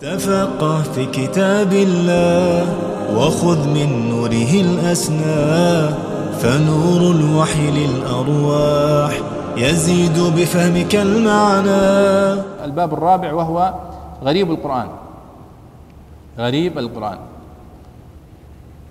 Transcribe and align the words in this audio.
تفقه 0.00 0.82
في 0.82 1.06
كتاب 1.06 1.72
الله 1.72 2.66
وخذ 3.18 3.68
من 3.68 4.08
نوره 4.10 4.52
الأسنى 4.54 5.90
فنور 6.38 7.00
الوحي 7.10 7.70
للأرواح 7.70 9.12
يزيد 9.56 10.18
بفهمك 10.18 10.94
المعنى. 10.94 12.42
الباب 12.64 12.94
الرابع 12.94 13.32
وهو 13.32 13.74
غريب 14.24 14.50
القرآن. 14.50 14.88
غريب 16.38 16.78
القرآن. 16.78 17.18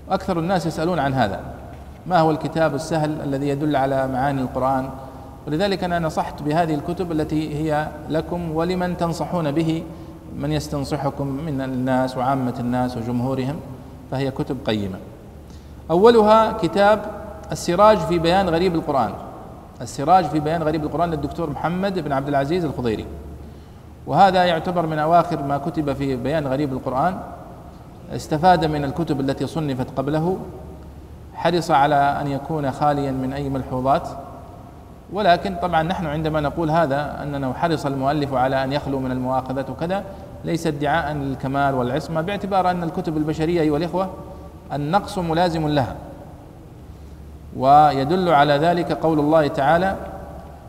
أكثر 0.10 0.40
الناس 0.40 0.66
يسألون 0.66 1.00
عن 1.00 1.14
هذا. 1.14 1.40
ما 2.08 2.20
هو 2.20 2.32
الكتاب 2.32 2.76
السهل 2.76 3.22
الذي 3.24 3.48
يدل 3.48 3.76
على 3.76 4.08
معاني 4.08 4.42
القرآن؟ 4.42 4.90
ولذلك 5.48 5.84
أنا 5.84 6.00
نصحت 6.00 6.44
بهذه 6.44 6.74
الكتب 6.74 7.12
التي 7.12 7.56
هي 7.56 7.88
لكم 8.10 8.52
ولمن 8.56 8.98
تنصحون 8.98 9.52
به. 9.52 9.84
من 10.38 10.52
يستنصحكم 10.52 11.28
من 11.28 11.62
الناس 11.62 12.18
وعامة 12.18 12.54
الناس 12.60 12.98
وجمهورهم 12.98 13.56
فهي 14.12 14.32
كتب 14.32 14.58
قيمة. 14.66 14.98
أولها 15.92 16.52
كتاب 16.52 17.02
السراج 17.52 17.98
في 17.98 18.20
بيان 18.20 18.50
غريب 18.50 18.76
القرآن. 18.76 19.14
السراج 19.82 20.26
في 20.26 20.40
بيان 20.40 20.64
غريب 20.64 20.84
القرآن 20.84 21.12
للدكتور 21.12 21.50
محمد 21.50 22.00
بن 22.00 22.12
عبد 22.12 22.28
العزيز 22.28 22.66
الخضيري. 22.66 23.06
وهذا 24.08 24.46
يعتبر 24.46 24.86
من 24.86 25.00
أواخر 25.00 25.44
ما 25.44 25.58
كتب 25.58 25.94
في 25.94 26.16
بيان 26.16 26.48
غريب 26.48 26.74
القرآن. 26.74 27.20
استفاد 28.16 28.66
من 28.66 28.84
الكتب 28.84 29.20
التي 29.20 29.48
صنفت 29.48 29.88
قبله. 29.98 30.38
حرص 31.34 31.72
على 31.72 31.96
أن 31.96 32.28
يكون 32.28 32.72
خاليا 32.72 33.12
من 33.12 33.34
أي 33.34 33.50
ملحوظات. 33.50 34.08
ولكن 35.14 35.56
طبعا 35.62 35.84
نحن 35.84 36.06
عندما 36.06 36.42
نقول 36.42 36.72
هذا 36.72 37.24
أننا 37.24 37.54
حرص 37.54 37.86
المؤلف 37.86 38.34
على 38.34 38.64
أن 38.64 38.74
يخلو 38.74 39.00
من 39.00 39.12
المؤاخذات 39.12 39.70
وكذا 39.70 40.04
ليس 40.46 40.68
ادعاء 40.68 41.14
للكمال 41.14 41.76
والعصمة 41.76 42.22
باعتبار 42.22 42.72
أن 42.72 42.84
الكتب 42.84 43.18
البشرية 43.18 43.62
أيها 43.62 43.78
الإخوة 43.78 44.10
النقص 44.74 45.18
ملازم 45.18 45.68
لها. 45.68 45.96
ويدل 47.58 48.30
على 48.30 48.54
ذلك 48.54 48.92
قول 48.92 49.20
الله 49.20 49.48
تعالى 49.48 49.96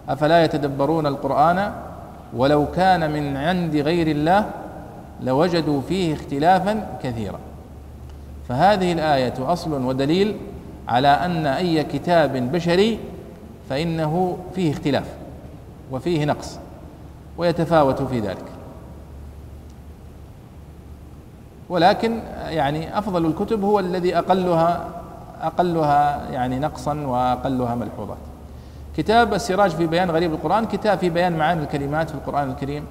أفلا 0.08 0.44
يتدبرون 0.44 1.06
القرآن؟ 1.06 1.72
ولو 2.36 2.66
كان 2.66 3.10
من 3.10 3.36
عند 3.36 3.76
غير 3.76 4.06
الله 4.06 4.50
لوجدوا 5.22 5.80
فيه 5.88 6.14
اختلافا 6.14 6.86
كثيرا. 7.02 7.38
فهذه 8.48 8.92
الآية 8.92 9.34
أصل 9.52 9.84
ودليل 9.84 10.36
على 10.88 11.08
أن 11.08 11.46
أي 11.46 11.84
كتاب 11.84 12.52
بشري 12.52 12.98
فإنه 13.70 14.38
فيه 14.54 14.72
اختلاف 14.72 15.04
وفيه 15.90 16.24
نقص 16.24 16.58
ويتفاوت 17.38 18.02
في 18.02 18.20
ذلك. 18.20 18.57
ولكن 21.68 22.18
يعني 22.48 22.98
أفضل 22.98 23.26
الكتب 23.26 23.62
هو 23.64 23.78
الذي 23.80 24.18
أقلها 24.18 24.84
أقلها 25.42 26.30
يعني 26.30 26.58
نقصا 26.58 26.94
وأقلها 26.94 27.74
ملحوظات. 27.74 28.16
كتاب 28.96 29.34
السراج 29.34 29.70
في 29.70 29.86
بيان 29.86 30.10
غريب 30.10 30.32
القرآن 30.34 30.64
كتاب 30.66 30.98
في 30.98 31.10
بيان 31.10 31.38
معاني 31.38 31.62
الكلمات 31.62 32.10
في 32.10 32.14
القرآن 32.14 32.50
الكريم 32.50 32.84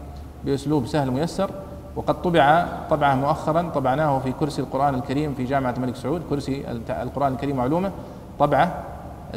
بأسلوب 0.46 0.86
سهل 0.86 1.12
ميسر 1.12 1.50
وقد 1.96 2.22
طبع 2.22 2.66
طبعه 2.90 3.16
مؤخرا 3.16 3.70
طبعناه 3.76 4.20
في 4.20 4.32
كرسي 4.32 4.62
القرآن 4.62 4.96
الكريم 4.96 5.34
في 5.34 5.44
جامعة 5.44 5.74
الملك 5.78 5.96
سعود 5.96 6.22
كرسي 6.30 6.66
القرآن 6.90 7.34
الكريم 7.34 7.60
وعلومه 7.60 7.92
طبعه 8.40 8.84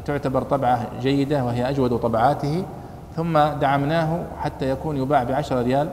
تعتبر 0.05 0.43
طبعه 0.43 0.87
جيدة 1.01 1.45
وهي 1.45 1.71
أجود 1.71 1.99
طبعاته 1.99 2.65
ثم 3.17 3.39
دعمناه 3.39 4.19
حتى 4.39 4.71
يكون 4.71 4.97
يباع 4.97 5.25
بعشرة 5.25 5.63
ريال 5.63 5.89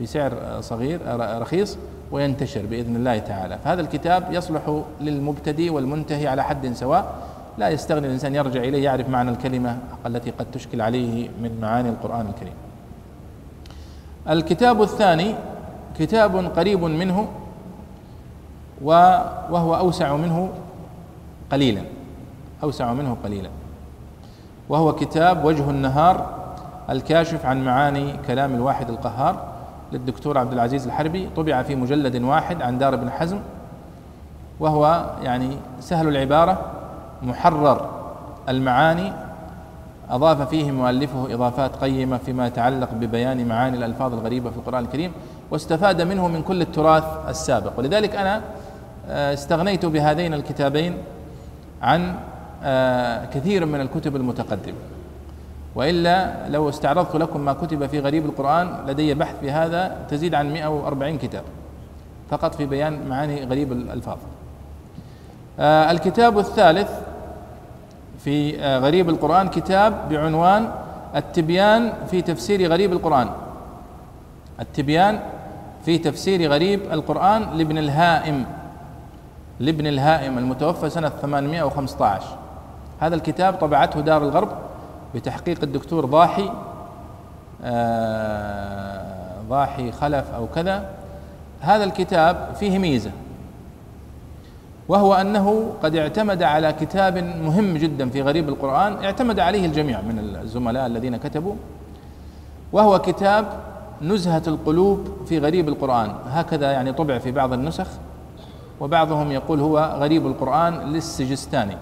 بسعر 0.00 0.32
صغير 0.60 1.00
رخيص 1.40 1.78
وينتشر 2.12 2.66
بإذن 2.66 2.96
الله 2.96 3.18
تعالى. 3.18 3.58
فهذا 3.64 3.80
الكتاب 3.80 4.24
يصلح 4.30 4.82
للمبتدئ 5.00 5.70
والمنتهي 5.70 6.26
على 6.26 6.44
حد 6.44 6.72
سواء 6.72 7.14
لا 7.58 7.68
يستغني 7.68 8.06
الإنسان 8.06 8.34
يرجع 8.34 8.60
إليه 8.60 8.84
يعرف 8.84 9.08
معنى 9.08 9.30
الكلمة 9.30 9.78
التي 10.06 10.30
قد 10.30 10.46
تشكل 10.52 10.80
عليه 10.80 11.28
من 11.42 11.58
معاني 11.60 11.88
القرآن 11.88 12.26
الكريم. 12.26 12.52
الكتاب 14.28 14.82
الثاني 14.82 15.34
كتاب 15.98 16.36
قريب 16.36 16.84
منه 16.84 17.28
وهو 18.82 19.76
أوسع 19.76 20.16
منه 20.16 20.48
قليلا. 21.52 21.82
أوسع 22.62 22.92
منه 22.92 23.16
قليلا. 23.24 23.50
وهو 24.68 24.92
كتاب 24.92 25.44
وجه 25.44 25.70
النهار 25.70 26.34
الكاشف 26.90 27.46
عن 27.46 27.64
معاني 27.64 28.12
كلام 28.26 28.54
الواحد 28.54 28.90
القهار. 28.90 29.55
للدكتور 29.92 30.38
عبد 30.38 30.52
العزيز 30.52 30.86
الحربي 30.86 31.28
طبع 31.36 31.62
في 31.62 31.74
مجلد 31.74 32.22
واحد 32.22 32.62
عن 32.62 32.78
دار 32.78 32.94
ابن 32.94 33.10
حزم 33.10 33.38
وهو 34.60 35.10
يعني 35.22 35.56
سهل 35.80 36.08
العبارة 36.08 36.72
محرر 37.22 37.90
المعاني 38.48 39.12
أضاف 40.10 40.48
فيه 40.48 40.70
مؤلفه 40.70 41.34
إضافات 41.34 41.76
قيمة 41.76 42.16
فيما 42.16 42.46
يتعلق 42.46 42.94
ببيان 42.94 43.48
معاني 43.48 43.76
الألفاظ 43.76 44.12
الغريبة 44.12 44.50
في 44.50 44.56
القرآن 44.56 44.84
الكريم 44.84 45.12
واستفاد 45.50 46.02
منه 46.02 46.28
من 46.28 46.42
كل 46.42 46.62
التراث 46.62 47.04
السابق. 47.28 47.72
ولذلك 47.78 48.16
أنا 48.16 48.40
آه، 49.08 49.34
استغنيت 49.34 49.86
بهذين 49.86 50.34
الكتابين 50.34 50.98
عن 51.82 52.14
آه، 52.64 53.24
كثير 53.24 53.66
من 53.66 53.80
الكتب 53.80 54.16
المتقدمة. 54.16 54.76
وإلا 55.76 56.48
لو 56.48 56.68
استعرضت 56.68 57.16
لكم 57.16 57.40
ما 57.40 57.52
كتب 57.52 57.86
في 57.86 58.00
غريب 58.00 58.26
القرآن 58.26 58.76
لدي 58.86 59.14
بحث 59.14 59.40
في 59.40 59.50
هذا 59.50 59.96
تزيد 60.10 60.34
عن 60.34 60.52
140 60.52 61.18
كتاب 61.18 61.42
فقط 62.30 62.54
في 62.54 62.66
بيان 62.66 63.08
معاني 63.08 63.44
غريب 63.44 63.72
الألفاظ. 63.72 64.16
آه 65.60 65.90
الكتاب 65.90 66.38
الثالث 66.38 66.90
في 68.24 68.60
آه 68.60 68.78
غريب 68.78 69.08
القرآن 69.08 69.48
كتاب 69.48 70.08
بعنوان 70.10 70.70
التبيان 71.16 71.92
في 72.10 72.22
تفسير 72.22 72.70
غريب 72.70 72.92
القرآن. 72.92 73.28
التبيان 74.60 75.20
في 75.84 75.98
تفسير 75.98 76.50
غريب 76.50 76.80
القرآن 76.92 77.42
لابن 77.54 77.78
الهائم 77.78 78.44
لابن 79.60 79.86
الهائم 79.86 80.38
المتوفى 80.38 80.90
سنة 80.90 81.08
815 81.08 82.26
هذا 83.00 83.14
الكتاب 83.14 83.54
طبعته 83.54 84.00
دار 84.00 84.22
الغرب 84.22 84.48
بتحقيق 85.16 85.58
الدكتور 85.62 86.04
ضاحي 86.04 86.50
آه 87.64 89.34
ضاحي 89.48 89.92
خلف 89.92 90.30
أو 90.34 90.46
كذا 90.46 90.90
هذا 91.60 91.84
الكتاب 91.84 92.54
فيه 92.60 92.78
ميزة 92.78 93.10
وهو 94.88 95.14
أنه 95.14 95.72
قد 95.82 95.96
اعتمد 95.96 96.42
على 96.42 96.72
كتاب 96.72 97.18
مهم 97.18 97.76
جدا 97.76 98.08
في 98.10 98.22
غريب 98.22 98.48
القرآن 98.48 99.04
اعتمد 99.04 99.40
عليه 99.40 99.66
الجميع 99.66 100.00
من 100.00 100.18
الزملاء 100.42 100.86
الذين 100.86 101.16
كتبوا 101.16 101.54
وهو 102.72 102.98
كتاب 102.98 103.46
نزهة 104.02 104.42
القلوب 104.46 105.08
في 105.28 105.38
غريب 105.38 105.68
القرآن. 105.68 106.14
هكذا 106.26 106.72
يعني 106.72 106.92
طبع 106.92 107.18
في 107.18 107.32
بعض 107.32 107.52
النسخ 107.52 107.86
وبعضهم 108.80 109.32
يقول 109.32 109.60
هو 109.60 109.96
غريب 109.98 110.26
القرآن 110.26 110.92
للسجستاني. 110.92 111.76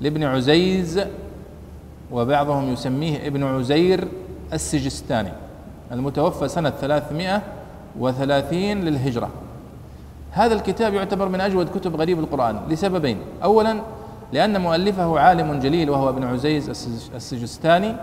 لابن 0.00 0.24
عزيز 0.24 1.00
وبعضهم 2.12 2.72
يسميه 2.72 3.26
ابن 3.26 3.44
عزير 3.44 4.08
السجستاني 4.52 5.32
المتوفى 5.92 6.48
سنة 6.48 6.70
330 6.70 8.60
للهجرة. 8.60 9.28
هذا 10.30 10.54
الكتاب 10.54 10.94
يعتبر 10.94 11.28
من 11.28 11.40
أجود 11.40 11.68
كتب 11.78 11.96
غريب 11.96 12.18
القرآن 12.18 12.60
لسببين. 12.68 13.18
أولا 13.44 13.80
لأن 14.32 14.60
مؤلفه 14.60 15.20
عالم 15.20 15.60
جليل 15.60 15.90
وهو 15.90 16.08
ابن 16.08 16.24
عزيز 16.24 16.68
السجستاني 17.14 17.96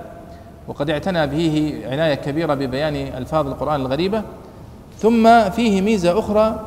وقد 0.67 0.89
اعتنى 0.89 1.27
به 1.27 1.81
عناية 1.91 2.15
كبيرة 2.15 2.53
ببيان 2.53 2.95
ألفاظ 2.95 3.47
القرآن 3.47 3.81
الغريبة. 3.81 4.23
ثم 4.97 5.49
فيه 5.49 5.81
ميزة 5.81 6.19
أخرى 6.19 6.59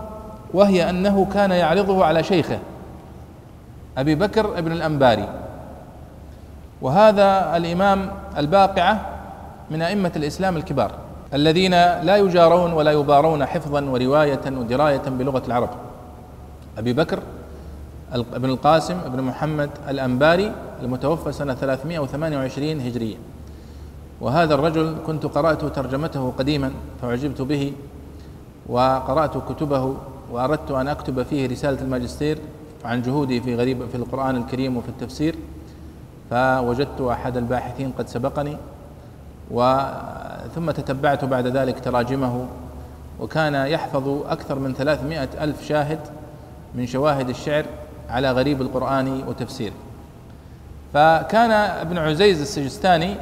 وهي 0.55 0.91
أنه 0.91 1.27
كان 1.35 1.51
يعرضه 1.51 2.05
على 2.05 2.23
شيخه 2.23 2.59
أبي 3.99 4.15
بكر 4.15 4.59
ابن 4.59 4.73
الأنباري. 4.73 5.29
وهذا 6.83 7.57
الإمام 7.57 8.11
الباقعة 8.37 9.01
من 9.71 9.83
أئمة 9.83 10.13
الإسلام 10.17 10.57
الكبار 10.57 10.91
الذين 11.35 11.71
لا 12.09 12.17
يجارون 12.17 12.73
ولا 12.73 12.93
يبارون 12.93 13.47
حفظا 13.47 13.85
وروايه 13.85 14.41
ودرايه 14.47 15.03
بلغة 15.07 15.43
العرب. 15.47 15.71
أبي 16.79 16.93
بكر 16.93 17.19
ابن 18.13 18.51
القاسم 18.51 18.97
ابن 19.07 19.23
محمد 19.23 19.71
الأنباري 19.89 20.53
المتوفى 20.83 21.33
سنة 21.33 21.55
328 21.55 22.81
هجرية. 22.81 23.17
وهذا 24.21 24.55
الرجل 24.55 24.97
كنت 25.07 25.27
قرأت 25.27 25.65
ترجمته 25.65 26.33
قديما 26.39 26.71
فعجبت 27.03 27.43
به 27.43 27.73
وقرأت 28.69 29.37
كتبه 29.49 29.97
وأردت 30.33 30.71
أن 30.71 30.89
أكتب 30.89 31.23
فيه 31.23 31.49
رسالة 31.49 31.83
الماجستير 31.83 32.39
عن 32.85 33.03
جهودي 33.03 33.41
في 33.41 33.57
غريب 33.57 33.89
في 33.89 33.95
القرآن 33.95 34.37
الكريم 34.37 34.77
وفي 34.77 34.89
التفسير. 34.89 35.37
فوجدت 36.31 37.01
أحد 37.01 37.37
الباحثين 37.37 37.93
قد 37.99 38.09
سبقني 38.09 38.57
ثم 40.55 40.71
تتبعت 40.71 41.25
بعد 41.25 41.47
ذلك 41.47 41.81
تراجمه 41.81 42.47
وكان 43.21 43.55
يحفظ 43.55 44.09
أكثر 44.09 44.59
من 44.59 44.75
ثلاثمائة 44.75 45.29
ألف 45.41 45.65
شاهد 45.65 45.99
من 46.75 46.87
شواهد 46.87 47.29
الشعر 47.29 47.65
على 48.11 48.31
غريب 48.31 48.63
القرآن 48.63 49.23
وتفسيره 49.29 49.75
فكان 50.95 51.51
ابن 51.51 51.99
عزيز 51.99 52.41
السجستاني 52.41 53.15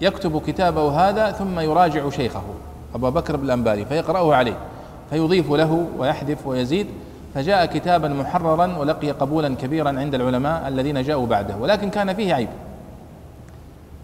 يكتب 0.00 0.42
كتابه 0.46 1.08
هذا 1.08 1.32
ثم 1.32 1.60
يراجع 1.60 2.10
شيخه 2.10 2.42
أبا 2.94 3.10
بكر 3.10 3.36
بن 3.36 3.44
الأنباري 3.44 3.84
فيقرأه 3.84 4.34
عليه 4.34 4.56
فيضيف 5.10 5.50
له 5.50 5.86
ويحذف 5.98 6.46
ويزيد 6.46 6.86
فجاء 7.34 7.66
كتابا 7.66 8.08
محررا 8.08 8.78
ولقي 8.78 9.10
قبولا 9.10 9.54
كبيرا 9.54 9.88
عند 9.88 10.14
العلماء 10.14 10.68
الذين 10.68 11.02
جاءوا 11.02 11.26
بعده 11.26 11.56
ولكن 11.56 11.90
كان 11.90 12.14
فيه 12.14 12.34
عيب 12.34 12.48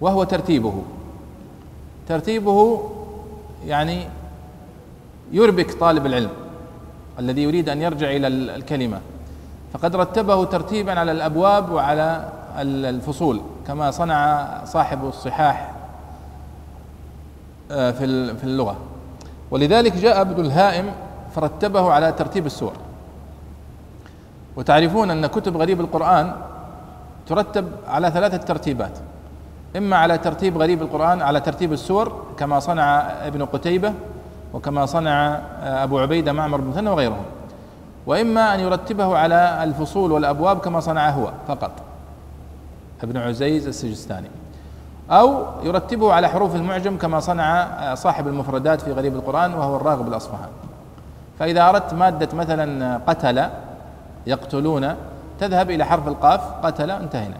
وهو 0.01 0.25
ترتيبه. 0.25 0.83
ترتيبه 2.09 2.91
يعني 3.67 4.09
يربك 5.33 5.75
طالب 5.75 6.07
العلم 6.07 6.31
الذي 7.19 7.43
يريد 7.43 7.69
أن 7.69 7.83
يرجع 7.83 8.11
إلى 8.11 8.27
الكلمة. 8.27 9.01
فقد 9.73 9.97
رتبه 9.97 10.45
ترتيبا 10.45 11.01
على 11.01 11.13
الأبواب 11.13 11.73
وعلى 11.73 12.29
الفصول 12.61 13.41
كما 13.67 13.91
صنع 13.91 14.49
صاحب 14.65 15.05
الصحاح 15.05 15.73
آه، 17.71 17.91
في 17.91 18.45
اللغة. 18.45 18.77
ولذلك 19.51 19.97
جاء 19.97 20.21
ابن 20.21 20.45
الهائم 20.45 20.93
فرتبه 21.35 21.93
على 21.93 22.13
ترتيب 22.13 22.47
السور. 22.47 22.73
وتعرفون 24.57 25.11
أن 25.11 25.27
كتب 25.27 25.57
غريب 25.57 25.81
القرآن 25.81 26.33
ترتب 27.27 27.69
على 27.89 28.11
ثلاثة 28.11 28.37
ترتيبات. 28.37 28.99
إما 29.77 29.97
على 29.97 30.19
ترتيب 30.19 30.59
غريب 30.59 30.83
القرآن 30.83 31.23
على 31.23 31.41
ترتيب 31.41 31.73
السور 31.73 32.23
كما 32.37 32.61
صنع 32.61 33.01
ابن 33.01 33.45
قتيبة 33.45 33.93
وكما 34.55 34.87
صنع 34.87 35.41
أبو 35.63 35.99
عبيدة 35.99 36.33
معمر 36.33 36.61
بن 36.61 36.69
مثنى 36.69 36.91
وغيرهم. 36.91 37.25
وإما 38.07 38.55
أن 38.55 38.61
يرتبه 38.61 39.19
على 39.19 39.65
الفصول 39.65 40.13
والأبواب 40.13 40.59
كما 40.59 40.81
صنع 40.81 41.11
هو 41.11 41.31
فقط. 41.49 41.71
ابن 43.03 43.17
عزيز 43.17 43.67
السجستاني. 43.67 44.29
أو 45.11 45.45
يرتبه 45.63 46.13
على 46.13 46.29
حروف 46.29 46.55
المعجم 46.55 46.97
كما 46.97 47.21
صنع 47.21 47.69
صاحب 47.95 48.29
المفردات 48.29 48.81
في 48.81 48.93
غريب 48.93 49.15
القرآن 49.15 49.55
وهو 49.55 49.77
الراغب 49.77 50.09
الأصفهاني. 50.09 50.53
فإذا 51.39 51.69
أردت 51.69 51.95
مادة 51.95 52.29
مثلا 52.37 52.97
قتل 53.07 53.49
يقتلون 54.27 54.95
تذهب 55.41 55.71
إلى 55.71 55.85
حرف 55.85 56.09
القاف 56.09 56.41
قتل 56.63 56.91
انتهينا. 56.91 57.37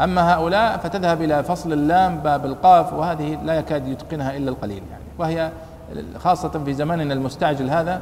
أما 0.00 0.34
هؤلاء 0.34 0.76
فتذهب 0.76 1.22
إلى 1.22 1.42
فصل 1.42 1.72
اللام 1.72 2.18
باب 2.18 2.46
القاف 2.46 2.92
وهذه 2.92 3.38
لا 3.44 3.54
يكاد 3.54 3.88
يتقنها 3.88 4.36
إلا 4.36 4.50
القليل 4.50 4.82
يعني. 4.90 5.04
وهي 5.18 5.50
خاصة 6.18 6.48
في 6.64 6.74
زماننا 6.74 7.14
المستعجل 7.14 7.70
هذا 7.70 8.00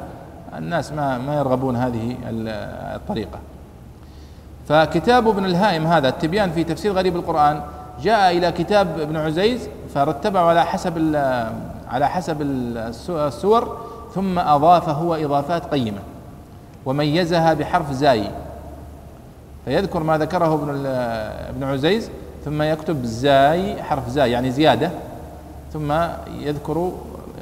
الناس 0.57 0.93
ما 0.93 1.19
ما 1.19 1.35
يرغبون 1.35 1.77
هذه 1.77 2.17
الطريقة. 2.95 3.39
فكتاب 4.69 5.29
ابن 5.29 5.45
الهائم 5.45 5.87
هذا 5.87 6.09
التبيان 6.09 6.51
في 6.51 6.65
تفسير 6.65 6.93
غريب 6.93 7.17
القرآن 7.17 7.61
جاء 8.03 8.37
إلى 8.37 8.53
كتاب 8.53 9.01
ابن 9.01 9.17
عزيز 9.17 9.69
فرتبه 9.95 10.41
على 10.41 10.65
حسب 10.65 11.17
على 11.91 12.09
حسب 12.09 12.43
السور 12.43 13.79
ثم 14.15 14.39
أضاف 14.39 14.89
هو 14.89 15.15
إضافات 15.15 15.67
قيمة. 15.67 16.01
وميزها 16.87 17.55
بحرف 17.55 17.93
زاي. 17.93 18.31
فيذكر 19.65 20.03
ما 20.03 20.19
ذكره 20.19 20.55
ابن 20.55 20.87
ابن 20.87 21.65
عزيز 21.65 22.11
ثم 22.45 22.63
يكتب 22.63 23.05
زاي 23.05 23.83
حرف 23.83 24.09
زاي 24.09 24.31
يعني 24.31 24.51
زيادة 24.51 24.91
ثم 25.73 25.93
يذكر 26.41 26.93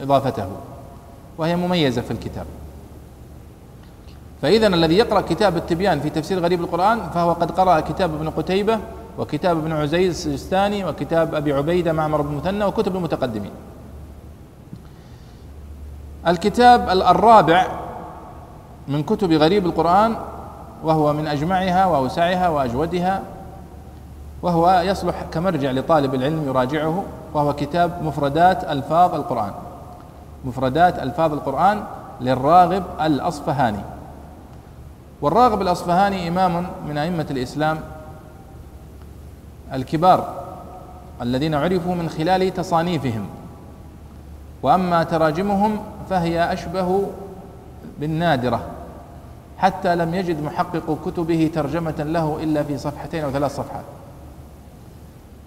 إضافته. 0.03 0.47
وهي 1.39 1.57
مميزة 1.57 2.03
في 2.03 2.11
الكتاب. 2.11 2.47
فإذا 4.43 4.67
الذي 4.67 4.95
يقرأ 4.95 5.21
كتاب 5.21 5.57
التبيان 5.57 6.01
في 6.01 6.11
تفسير 6.11 6.39
غريب 6.39 6.61
القرآن 6.61 7.01
فهو 7.15 7.33
قد 7.33 7.51
قرأ 7.51 7.81
كتاب 7.81 8.15
ابن 8.15 8.31
قتيبة 8.31 8.79
وكتاب 9.19 9.59
ابن 9.59 9.73
عزيز 9.73 10.11
السجستاني 10.11 10.85
وكتاب 10.85 11.35
أبي 11.35 11.53
عبيدة 11.53 11.93
معمر 11.93 12.23
بن 12.23 12.37
مثنى 12.37 12.65
وكتب 12.65 12.97
المتقدمين. 12.97 13.51
الكتاب 16.27 16.89
الرابع 16.89 17.67
من 18.89 19.03
كتب 19.03 19.33
غريب 19.33 19.67
القرآن 19.67 20.17
وهو 20.85 21.13
من 21.13 21.27
أجمعها 21.27 21.87
وأوسعها 21.87 22.49
وأجودها 22.49 23.23
وهو 24.43 24.83
يصلح 24.85 25.23
كمرجع 25.33 25.71
لطالب 25.71 26.15
العلم 26.15 26.49
يراجعه 26.49 27.05
وهو 27.35 27.53
كتاب 27.53 28.03
مفردات 28.03 28.65
ألفاظ 28.65 29.15
القرآن. 29.15 29.53
مفردات 30.45 30.99
ألفاظ 30.99 31.33
القرآن 31.33 31.83
للراغب 32.21 32.83
الأصفهاني. 33.01 33.81
والراغب 35.23 35.63
الأصفهاني 35.63 36.29
إمام 36.29 36.67
من 36.89 36.99
أئمة 36.99 37.27
الإسلام 37.31 37.81
الكبار 39.73 40.35
الذين 41.23 41.55
عرفوا 41.55 41.95
من 41.95 42.09
خلال 42.09 42.55
تصانيفهم. 42.55 43.27
وأما 44.63 45.03
تراجمهم 45.03 45.79
فهي 46.11 46.53
أشبه 46.53 47.07
بالنادرة. 48.01 48.61
حتى 49.59 49.97
لم 49.97 50.15
يجد 50.15 50.43
محقق 50.43 50.99
كتبه 51.07 51.51
ترجمة 51.55 51.95
له 51.99 52.39
إلا 52.43 52.63
في 52.63 52.79
صفحتين 52.79 53.25
أو 53.25 53.31
ثلاث 53.31 53.57
صفحات. 53.57 53.85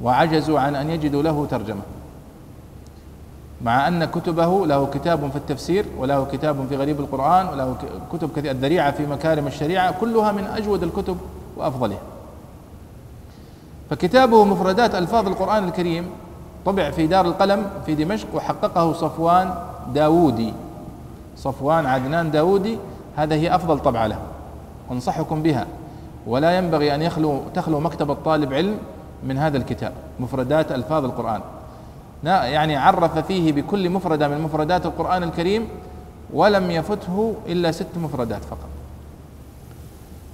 وعجزوا 0.03 0.59
عن 0.59 0.75
أن 0.75 0.89
يجدوا 0.89 1.23
له 1.23 1.47
ترجمة. 1.51 1.81
مع 3.61 3.87
أن 3.87 4.05
كتبه 4.05 4.67
له 4.67 4.85
كتاب 4.93 5.29
في 5.29 5.35
التفسير 5.35 5.85
وله 5.97 6.25
كتاب 6.31 6.65
في 6.69 6.75
غريب 6.75 6.99
القرآن 6.99 7.47
وله 7.47 7.75
كتب 8.13 8.29
كثير 8.35 8.51
الذريعة 8.51 8.91
في 8.91 9.05
مكارم 9.05 9.47
الشريعة 9.47 9.99
كلها 9.99 10.31
من 10.31 10.43
أجود 10.43 10.83
الكتب 10.83 11.17
وأفضلها. 11.57 12.01
فكتابه 13.89 14.45
مفردات 14.45 14.95
ألفاظ 14.95 15.27
القرآن 15.27 15.63
الكريم 15.63 16.09
طبع 16.65 16.91
في 16.91 17.07
دار 17.07 17.25
القلم 17.25 17.69
في 17.85 17.95
دمشق 17.95 18.27
وحققه 18.33 18.93
صفوان 18.93 19.53
داوودي. 19.93 20.53
صفوان 21.37 21.85
عدنان 21.85 22.31
داوودي 22.31 22.77
هذا 23.15 23.35
هي 23.35 23.55
أفضل 23.55 23.79
طبعة 23.79 24.07
له 24.07 24.19
أنصحكم 24.91 25.43
بها. 25.43 25.67
ولا 26.27 26.57
ينبغي 26.57 26.95
أن 26.95 27.01
يخلو 27.01 27.41
تخلو 27.55 27.79
مكتبه 27.79 28.13
طالب 28.25 28.53
علم 28.53 28.77
من 29.23 29.37
هذا 29.37 29.57
الكتاب 29.57 29.93
مفردات 30.19 30.71
ألفاظ 30.71 31.05
القرآن. 31.05 31.41
يعني 32.23 32.77
عرف 32.77 33.17
فيه 33.17 33.51
بكل 33.51 33.89
مفردة 33.89 34.27
من 34.27 34.41
مفردات 34.41 34.85
القرآن 34.85 35.23
الكريم 35.23 35.67
ولم 36.33 36.71
يفته 36.71 37.35
إلا 37.47 37.71
ست 37.71 37.97
مفردات 37.97 38.41
فقط. 38.43 38.69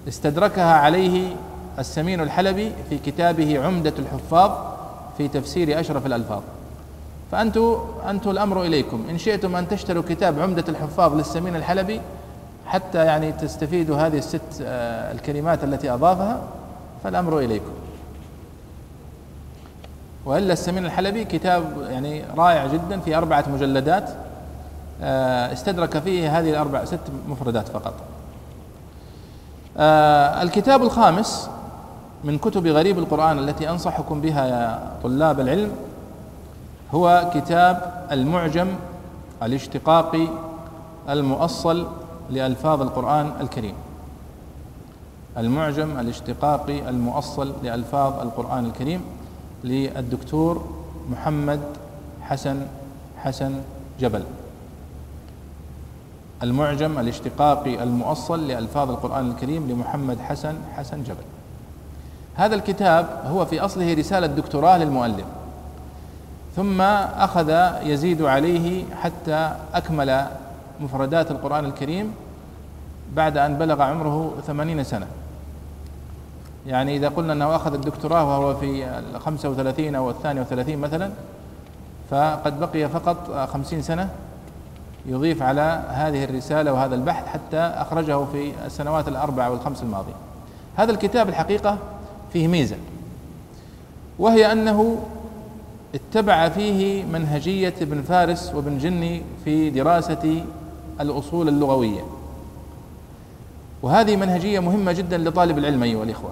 استدركها 0.07 0.73
عليه 0.73 1.35
السمين 1.79 2.21
الحلبي 2.21 2.71
في 2.89 2.97
كتابه 2.97 3.65
عمدة 3.65 3.93
الحفاظ 3.99 4.51
في 5.17 5.27
تفسير 5.27 5.79
أشرف 5.79 6.05
الألفاظ. 6.05 6.41
فأنتم 7.31 7.77
أنتم 8.09 8.29
الأمر 8.29 8.63
إليكم. 8.63 9.03
إن 9.09 9.17
شئتم 9.17 9.55
أن 9.55 9.67
تشتروا 9.67 10.03
كتاب 10.09 10.39
عمدة 10.39 10.63
الحفاظ 10.69 11.15
للسمين 11.15 11.55
الحلبي 11.55 12.01
حتى 12.67 13.05
يعني 13.05 13.31
تستفيدوا 13.31 13.97
هذه 13.97 14.17
الست 14.17 14.41
آه، 14.61 15.11
الكلمات 15.11 15.63
التي 15.63 15.93
أضافها 15.93 16.41
فالأمر 17.03 17.39
إليكم 17.39 17.71
وإلا 20.25 20.53
السمين 20.53 20.85
الحلبي 20.85 21.25
كتاب 21.25 21.63
يعني 21.89 22.23
رائع 22.37 22.67
جدا 22.67 22.99
في 22.99 23.17
أربعة 23.17 23.45
مجلدات 23.53 24.09
آه، 25.01 25.53
استدرك 25.53 25.99
فيه 25.99 26.39
هذه 26.39 26.49
الأربع 26.49 26.85
ست 26.85 26.99
مفردات 27.27 27.67
فقط. 27.67 27.93
آه، 29.77 30.41
الكتاب 30.41 30.83
الخامس 30.83 31.49
من 32.23 32.37
كتب 32.37 32.67
غريب 32.67 32.99
القرآن 32.99 33.39
التي 33.39 33.69
أنصحكم 33.69 34.21
بها 34.21 34.47
يا 34.47 34.79
طلاب 35.03 35.39
العلم 35.39 35.71
هو 36.91 37.31
كتاب 37.33 38.05
المعجم 38.11 38.67
الاشتقاقي 39.43 40.27
المؤصل 41.09 41.87
لألفاظ 42.31 42.81
القرآن 42.81 43.31
الكريم. 43.41 43.73
المعجم 45.37 45.99
الاشتقاقي 45.99 46.89
المؤصل 46.89 47.53
لألفاظ 47.63 48.19
القرآن 48.19 48.65
الكريم 48.65 49.01
للدكتور 49.63 50.65
محمد 51.11 51.59
حسن 52.21 52.67
حسن 53.17 53.61
جبل. 53.99 54.23
المعجم 56.43 56.99
الاشتقاقي 56.99 57.83
المؤصل 57.83 58.47
لألفاظ 58.47 58.89
القرآن 58.89 59.31
الكريم 59.31 59.69
لمحمد 59.69 60.19
حسن 60.19 60.55
حسن 60.75 61.03
جبل. 61.03 61.23
هذا 62.35 62.55
الكتاب 62.55 63.21
هو 63.25 63.45
في 63.45 63.59
أصله 63.59 63.93
رسالة 63.93 64.27
دكتوراه 64.27 64.77
للمؤلف. 64.77 65.25
ثم 66.55 66.81
أخذ 66.81 67.49
يزيد 67.83 68.21
عليه 68.21 68.83
حتى 69.01 69.55
أكمل 69.73 70.27
مفردات 70.79 71.31
القرآن 71.31 71.65
الكريم 71.65 72.13
بعد 73.15 73.37
أن 73.37 73.57
بلغ 73.57 73.81
عمره 73.81 74.33
ثمانين 74.47 74.83
سنة. 74.83 75.07
يعني 76.67 76.97
إذا 76.97 77.09
قلنا 77.09 77.33
أنه 77.33 77.55
أخذ 77.55 77.73
الدكتوراه 77.73 78.25
وهو 78.25 78.55
في 78.55 78.99
الخمسة 79.15 79.49
وثلاثين 79.49 79.95
أو 79.95 80.09
الثانية 80.09 80.41
وثلاثين 80.41 80.79
مثلا 80.79 81.11
فقد 82.09 82.59
بقي 82.59 82.89
فقط 82.89 83.49
خمسين 83.53 83.81
سنة 83.81 84.09
يضيف 85.05 85.41
على 85.41 85.83
هذه 85.89 86.23
الرسالة 86.23 86.73
وهذا 86.73 86.95
البحث 86.95 87.27
حتى 87.27 87.57
أخرجه 87.57 88.25
في 88.25 88.51
السنوات 88.65 89.07
الأربع 89.07 89.47
والخمس 89.47 89.83
الماضية. 89.83 90.13
هذا 90.75 90.91
الكتاب 90.91 91.29
الحقيقة 91.29 91.77
فيه 92.33 92.47
ميزة 92.47 92.75
وهي 94.19 94.51
أنه 94.51 94.97
اتبع 95.95 96.49
فيه 96.49 97.03
منهجية 97.03 97.73
ابن 97.81 98.01
فارس 98.01 98.51
وابن 98.55 98.77
جني 98.77 99.21
في 99.45 99.69
دراسة 99.69 100.43
الأصول 101.01 101.47
اللغوية. 101.47 102.01
وهذه 103.81 104.15
منهجية 104.15 104.59
مهمة 104.59 104.91
جدا 104.91 105.17
لطالب 105.17 105.57
العلم 105.57 105.83
أيها 105.83 106.03
الإخوة. 106.03 106.31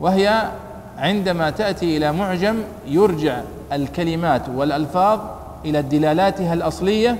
وهي 0.00 0.50
عندما 0.98 1.50
تأتي 1.50 1.96
إلى 1.96 2.12
معجم 2.12 2.56
يرجع 2.86 3.40
الكلمات 3.72 4.42
والألفاظ 4.48 5.20
إلى 5.64 5.82
دلالاتها 5.82 6.54
الأصلية 6.54 7.18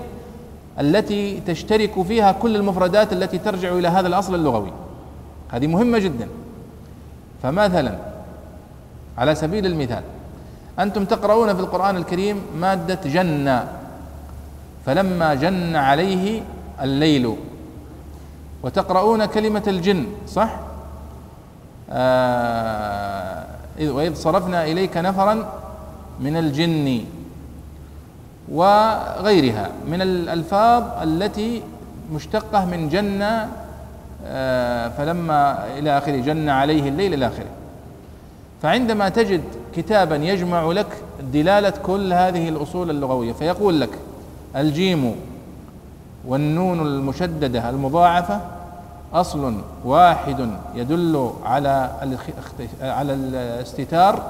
التي 0.81 1.40
تشترك 1.40 2.02
فيها 2.02 2.33
كل 2.33 2.57
المفردات 2.57 3.12
التي 3.12 3.38
ترجع 3.38 3.73
إلى 3.73 3.88
هذا 3.88 4.09
الأصل 4.09 4.35
اللغوي. 4.35 4.73
هذه 5.49 5.66
مهمة 5.66 5.99
جدا. 5.99 6.28
فمثلا 7.42 7.99
على 9.19 9.35
سبيل 9.35 9.66
المثال 9.66 10.02
أنتم 10.78 11.04
تقرؤون 11.04 11.54
في 11.54 11.61
القرآن 11.61 11.97
الكريم 11.97 12.40
مادة 12.57 12.99
جن 13.04 13.64
فلما 14.87 15.35
جن 15.35 15.77
عليه 15.77 16.43
الليل 16.83 17.37
وتقرؤون 18.62 19.25
كلمة 19.25 19.62
الجن 19.67 20.07
صح؟ 20.29 20.57
آه 21.91 23.45
وإذ 23.81 24.15
صرفنا 24.15 24.65
إليك 24.65 24.97
نفرا 24.97 25.49
من 26.21 26.37
الجن 26.37 27.05
وغيرها 28.49 29.71
من 29.89 30.03
الألفاظ 30.03 30.83
التي 31.03 31.62
مشتقة 32.12 32.65
من 32.65 32.89
جن 32.89 33.23
آه 34.27 34.89
فلما 34.89 35.67
إلى 35.79 35.99
آخره 35.99 36.17
جن 36.17 36.49
عليه 36.49 36.89
الليل 36.89 37.15
إلى 37.15 37.27
آخره 37.27 37.47
فعندما 38.62 39.09
تجد 39.09 39.43
كتابا 39.77 40.17
يجمع 40.17 40.65
لك 40.65 40.87
دلالة 41.33 41.71
كل 41.71 42.12
هذه 42.12 42.49
الأصول 42.49 42.91
اللغوية 42.91 43.33
فيقول 43.33 43.81
لك 43.81 43.91
الجيم 44.56 45.14
والنون 46.25 46.80
المشددة 46.80 47.71
المضاعفة 47.71 48.40
أصل 49.12 49.54
واحد 49.85 50.50
يدل 50.75 51.32
على 51.44 51.90
على 52.80 53.12
الاستتار 53.14 54.23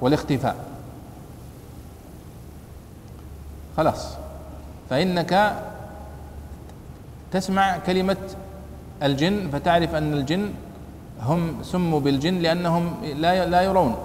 والاختفاء. 0.00 0.56
خلاص. 3.76 4.08
فإنك 4.90 5.56
تسمع 7.32 7.78
كلمة 7.78 8.16
الجن 9.02 9.50
فتعرف 9.52 9.94
أن 9.94 10.12
الجن 10.12 10.50
هم 11.22 11.54
سموا 11.62 12.00
بالجن 12.00 12.34
لأنهم 12.34 12.94
لا 13.16 13.46
لا 13.46 13.62
يرون 13.62 13.96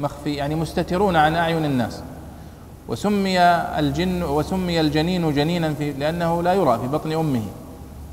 مخفي 0.00 0.34
يعني 0.34 0.54
مستترون 0.54 1.16
عن 1.16 1.34
أعين 1.34 1.64
الناس. 1.64 2.02
وسمي 2.88 3.40
الجن 3.78 4.22
وسمي 4.22 4.80
الجنين 4.80 5.34
جنينا 5.34 5.74
في 5.74 5.92
لأنه 5.92 6.42
لا 6.42 6.52
يرى 6.54 6.78
في 6.78 6.88
بطن 6.88 7.12
أمه. 7.12 7.42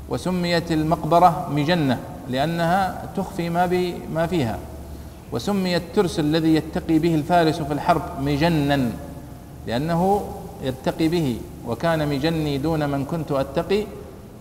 وسميت 0.08 0.72
المقبرة 0.72 1.48
مجنة 1.50 1.98
لأنها 2.30 3.02
تخفي 3.16 3.50
ما 3.50 3.66
ما 4.14 4.26
فيها. 4.26 4.58
وسمي 5.32 5.76
الترس 5.76 6.20
الذي 6.20 6.54
يتقي 6.54 6.98
به 6.98 7.14
الفارس 7.14 7.58
في 7.60 7.72
الحرب 7.72 8.02
مجنا 8.20 8.90
لأنه 9.66 10.22
يتقي 10.62 11.08
به. 11.08 11.36
وكان 11.66 12.08
مجني 12.08 12.58
دون 12.58 12.88
من 12.88 13.04
كنت 13.04 13.32
أتقي. 13.32 13.84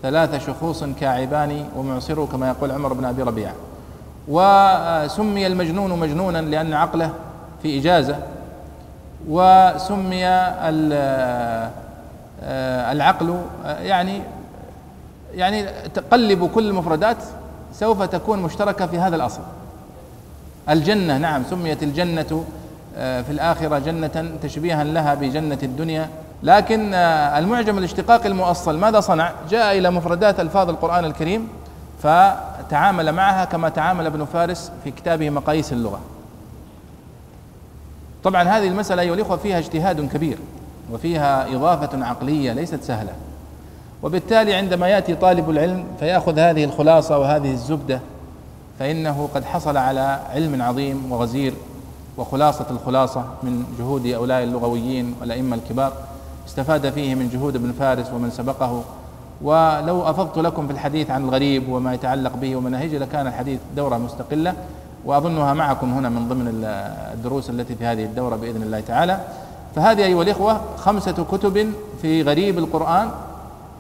ثلاث 0.04 0.46
شخوص 0.48 0.84
كاعبان 0.84 1.66
ومعصر 1.78 2.26
كما 2.26 2.48
يقول 2.48 2.72
عمر 2.72 2.94
بن 2.94 3.06
أبي 3.06 3.22
ربيعة. 3.24 3.54
وسمي 4.28 5.48
المجنون 5.48 6.00
مجنونا 6.00 6.42
لأن 6.42 6.74
عقله 6.74 7.14
في 7.64 7.80
إجازة. 7.80 8.20
وسمي 9.30 10.28
العقل 12.92 13.42
يعني 13.66 14.22
يعني 15.34 15.66
تقلب 15.94 16.50
كل 16.56 16.68
المفردات 16.68 17.18
سوف 17.74 18.02
تكون 18.02 18.40
مشتركة 18.40 18.86
في 18.88 19.00
هذا 19.00 19.16
الأصل. 19.16 19.42
الجنة 20.70 21.18
نعم 21.18 21.44
سميت 21.50 21.84
الجنة 21.84 22.46
آه، 22.98 23.22
في 23.22 23.32
الآخرة 23.32 23.80
جنة 23.80 24.32
تشبيها 24.44 24.84
لها 24.84 25.14
بجنة 25.14 25.58
الدنيا. 25.64 26.10
لكن 26.44 26.94
آه، 26.94 27.40
المعجم 27.40 27.78
الاشتقاقي 27.78 28.28
المؤصل 28.28 28.78
ماذا 28.78 29.00
صنع؟ 29.00 29.32
جاء 29.50 29.78
إلى 29.78 29.90
مفردات 29.92 30.40
ألفاظ 30.40 30.70
القرآن 30.70 31.06
الكريم 31.06 31.48
فتعامل 32.04 33.12
معها 33.12 33.46
كما 33.46 33.70
تعامل 33.70 34.06
ابن 34.06 34.26
فارس 34.26 34.72
في 34.84 34.92
كتابه 34.92 35.30
مقاييس 35.30 35.74
اللغة. 35.74 36.00
طبعا 38.26 38.44
هذه 38.44 38.68
المسألة 38.68 39.02
أيها 39.02 39.14
الإخوة 39.14 39.38
فيها 39.38 39.60
اجتهاد 39.60 40.10
كبير 40.10 40.38
وفيها 40.92 41.56
إضافة 41.56 42.06
عقلية 42.06 42.54
ليست 42.54 42.84
سهلة. 42.84 43.12
وبالتالي 44.04 44.54
عندما 44.54 44.88
يأتي 44.88 45.16
طالب 45.16 45.50
العلم 45.50 45.86
فيأخذ 46.00 46.40
هذه 46.40 46.64
الخلاصة 46.64 47.18
وهذه 47.18 47.52
الزبدة 47.52 48.00
فإنه 48.80 49.30
قد 49.36 49.46
حصل 49.46 49.78
على 49.78 50.20
علم 50.30 50.62
عظيم 50.62 51.12
وغزير 51.12 51.54
وخلاصة 52.18 52.66
الخلاصة 52.72 53.26
من 53.44 53.66
جهود 53.80 54.08
اولئك 54.08 54.48
اللغويين 54.48 55.16
والأئمة 55.22 55.56
الكبار. 55.56 55.94
استفاد 56.48 56.90
فيه 56.90 57.16
من 57.16 57.30
جهود 57.30 57.56
ابن 57.56 57.72
فارس 57.80 58.12
ومن 58.14 58.32
سبقه. 58.32 58.84
ولو 59.42 60.10
أفضت 60.10 60.38
لكم 60.38 60.68
في 60.68 60.74
الحديث 60.74 61.12
عن 61.12 61.24
الغريب 61.24 61.70
وما 61.70 61.94
يتعلق 61.94 62.36
به 62.36 62.56
ومناهجه 62.56 62.98
لكان 62.98 63.28
الحديث 63.28 63.60
دورة 63.76 63.98
مستقلة. 63.98 64.54
وأظنها 65.06 65.54
معكم 65.54 65.94
هنا 65.94 66.10
من 66.10 66.30
ضمن 66.30 66.66
الدروس 67.14 67.50
التي 67.50 67.76
في 67.76 67.86
هذه 67.86 68.04
الدورة 68.04 68.36
بإذن 68.36 68.64
الله 68.64 68.80
تعالى. 68.80 69.20
فهذه 69.76 70.06
أيها 70.06 70.24
الإخوة 70.24 70.62
خمسة 70.78 71.26
كتب 71.32 71.72
في 72.02 72.22
غريب 72.22 72.58
القرآن. 72.58 73.10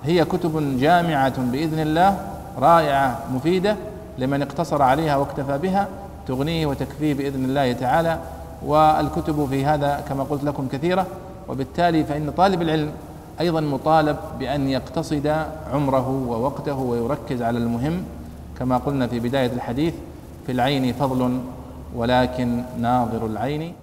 هي 0.03 0.25
كتب 0.25 0.77
جامعة 0.79 1.41
بإذن 1.51 1.79
الله 1.79 2.17
رائعة 2.59 3.19
مفيدة 3.33 3.75
لمن 4.17 4.41
اقتصر 4.41 4.81
عليها 4.81 5.15
واكتفى 5.15 5.57
بها 5.57 5.87
تغنيه 6.27 6.65
وتكفيه 6.65 7.13
بإذن 7.13 7.45
الله 7.45 7.73
تعالى. 7.73 8.19
والكتب 8.65 9.47
في 9.49 9.65
هذا 9.65 10.03
كما 10.09 10.23
قلت 10.23 10.43
لكم 10.43 10.67
كثيرة. 10.67 11.05
وبالتالي 11.49 12.03
فإن 12.03 12.31
طالب 12.37 12.61
العلم 12.61 12.91
أيضا 13.39 13.61
مطالب 13.61 14.17
بأن 14.39 14.69
يقتصد 14.69 15.45
عمره 15.73 16.09
ووقته 16.27 16.75
ويركز 16.75 17.41
على 17.41 17.57
المهم 17.57 18.03
كما 18.59 18.77
قلنا 18.77 19.07
في 19.07 19.19
بداية 19.19 19.51
الحديث 19.51 19.93
في 20.45 20.51
العين 20.51 20.93
فضل 20.93 21.39
ولكن 21.95 22.63
ناظر 22.79 23.25
العين 23.25 23.73